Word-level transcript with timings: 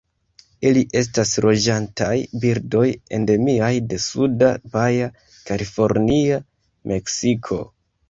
Ili 0.69 0.81
estas 1.01 1.33
loĝantaj 1.45 2.15
birdoj 2.47 2.83
endemiaj 3.19 3.71
de 3.93 4.01
suda 4.09 4.51
Baja 4.79 5.15
California, 5.53 6.45
Meksiko. 6.95 7.65